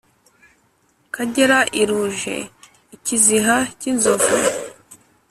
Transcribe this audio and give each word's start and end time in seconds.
kagera 1.13 1.57
iruje-ikiziha 1.81 3.57
cy'inzovu. 3.79 4.35